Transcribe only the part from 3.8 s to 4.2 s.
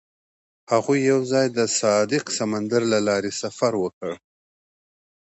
کړ.